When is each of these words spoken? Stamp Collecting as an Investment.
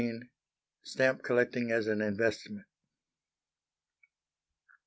Stamp 0.81 1.21
Collecting 1.21 1.71
as 1.71 1.85
an 1.85 2.01
Investment. 2.01 2.65